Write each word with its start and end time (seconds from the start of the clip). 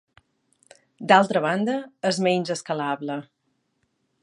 D'altra 1.11 1.43
banda, 1.43 1.77
és 2.11 2.21
menys 2.29 2.55
escalable. 2.57 3.21